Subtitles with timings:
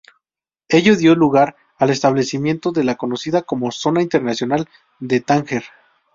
[0.67, 5.63] Ello dio lugar al establecimiento de la conocida como Zona Internacional de Tánger.